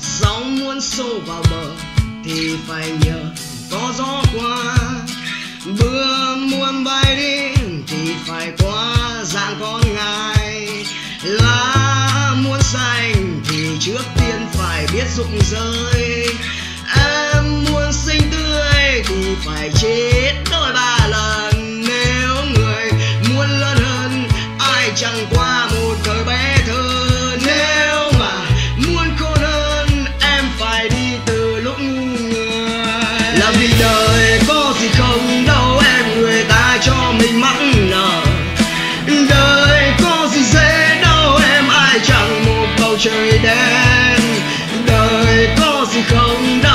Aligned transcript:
sóng 0.00 0.58
muốn 0.58 0.80
xô 0.80 1.20
vào 1.26 1.42
bờ 1.50 1.70
thì 2.24 2.56
phải 2.68 2.90
nhờ 3.04 3.32
có 3.70 3.92
gió 3.98 4.22
qua. 4.34 4.76
Mưa 5.64 6.36
muốn 6.36 6.84
bay 6.84 7.16
đi 7.16 7.62
thì 7.86 8.14
phải 8.26 8.52
qua 8.58 8.96
dạng 9.24 9.56
con 9.60 9.80
ngài. 9.94 10.68
Lá 11.22 12.34
muốn 12.44 12.60
xanh 12.62 13.40
thì 13.48 13.76
trước 13.80 14.02
tiên 14.16 14.46
phải 14.52 14.86
biết 14.92 15.04
rụng 15.16 15.38
rơi. 15.50 16.26
Em 16.96 17.64
muốn 17.64 17.92
xinh 17.92 18.22
tươi 18.32 19.02
thì 19.06 19.34
phải 19.44 19.70
chết. 19.80 20.15
Chẳng 25.06 25.26
qua 25.30 25.66
một 25.66 25.94
thời 26.04 26.24
bé 26.24 26.56
thơ. 26.66 27.36
Nếu 27.46 28.12
mà 28.18 28.32
muốn 28.76 29.08
khôn 29.18 29.38
hơn 29.40 30.04
em 30.20 30.44
phải 30.58 30.88
đi 30.88 31.16
từ 31.26 31.60
lúc 31.60 31.80
ngu 31.80 32.04
người. 32.04 33.38
Làm 33.38 33.54
gì 33.54 33.74
đời 33.80 34.40
có 34.48 34.74
gì 34.80 34.88
không, 34.98 35.44
đâu 35.46 35.82
em 35.96 36.20
người 36.20 36.44
ta 36.48 36.78
cho 36.82 37.12
mình 37.18 37.40
mắc 37.40 37.56
nợ 37.90 38.22
đời 39.30 39.92
có 40.02 40.28
gì 40.32 40.42
dễ, 40.42 40.98
đâu 41.02 41.38
em 41.54 41.68
ai 41.68 42.00
chẳng 42.06 42.44
một 42.46 42.66
bầu 42.80 42.96
trời 43.00 43.38
đen. 43.42 44.20
Đời 44.86 45.48
có 45.60 45.86
gì 45.92 46.02
không 46.08 46.60
đâu 46.62 46.65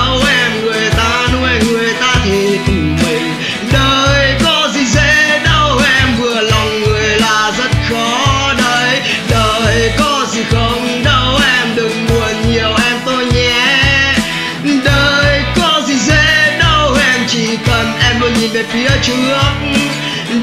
về 18.62 18.67
phía 18.70 18.90
trước. 19.04 19.41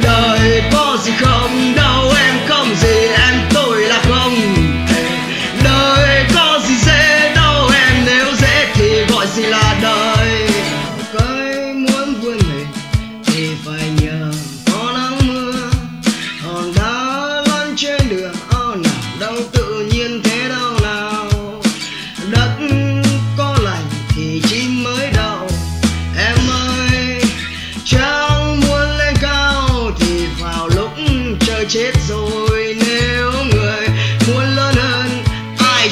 Đời 0.02 0.47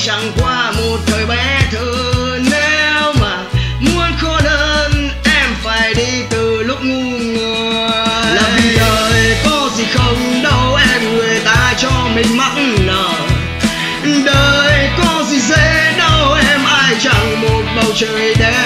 chẳng 0.07 0.33
qua 0.41 0.73
một 0.73 0.99
thời 1.07 1.27
bé 1.27 1.61
thơ. 1.71 1.93
Nếu 2.51 3.13
mà 3.21 3.45
muốn 3.81 4.13
khó 4.19 4.41
đơn, 4.45 5.11
em 5.25 5.55
phải 5.63 5.95
đi 5.95 6.23
từ 6.31 6.63
lúc 6.63 6.79
ngu 6.83 7.19
người. 7.19 7.91
Là 8.35 8.51
vì 8.57 8.77
đời 8.77 9.37
có 9.45 9.71
gì 9.77 9.85
không? 9.95 10.43
Đâu 10.43 10.75
em 10.93 11.17
người 11.17 11.41
ta 11.45 11.75
cho 11.79 12.09
mình 12.15 12.37
mắc 12.37 12.53
nợ 12.87 13.09
đời 14.25 14.89
có 14.99 15.25
gì 15.31 15.41
dễ? 15.41 15.95
Đâu 15.99 16.33
em 16.51 16.61
ai 16.65 16.95
chẳng 17.01 17.41
một 17.41 17.63
bầu 17.77 17.93
trời 17.95 18.35
đen 18.39 18.66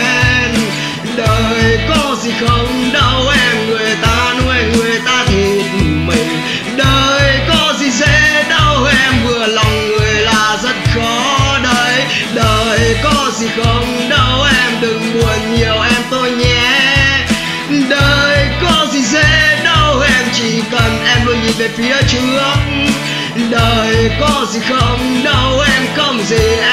phía 21.76 21.96
trước. 22.08 22.56
Đời 23.50 24.10
có 24.20 24.46
gì 24.52 24.60
không 24.68 25.24
đâu 25.24 25.60
em 25.60 25.82
không 25.96 26.22
gì 26.22 26.46
em 26.62 26.69